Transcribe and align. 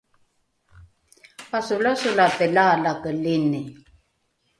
pasolasolate 1.51 2.45
laalakelini 2.55 3.61